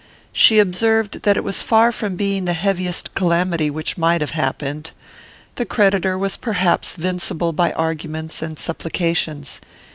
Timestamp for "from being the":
1.91-2.53